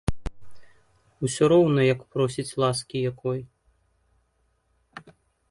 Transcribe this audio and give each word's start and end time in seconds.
Усё 1.29 1.43
роўна 1.53 1.81
як 1.93 1.99
просіць 2.15 2.57
ласкі 2.65 2.97
якой. 3.11 3.39